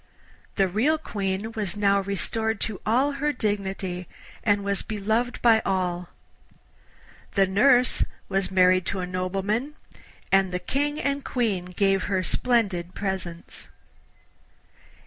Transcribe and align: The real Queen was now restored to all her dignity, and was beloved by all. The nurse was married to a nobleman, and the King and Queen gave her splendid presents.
The 0.55 0.67
real 0.67 0.97
Queen 0.97 1.51
was 1.51 1.77
now 1.77 1.99
restored 2.01 2.59
to 2.61 2.81
all 2.87 3.11
her 3.11 3.31
dignity, 3.31 4.07
and 4.43 4.63
was 4.63 4.81
beloved 4.81 5.39
by 5.43 5.61
all. 5.63 6.09
The 7.35 7.45
nurse 7.45 8.03
was 8.27 8.49
married 8.49 8.87
to 8.87 9.01
a 9.01 9.05
nobleman, 9.05 9.75
and 10.31 10.51
the 10.51 10.57
King 10.57 10.99
and 10.99 11.23
Queen 11.23 11.65
gave 11.65 12.05
her 12.05 12.23
splendid 12.23 12.95
presents. 12.95 13.69